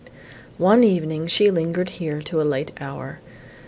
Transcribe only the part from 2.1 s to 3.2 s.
to a late hour.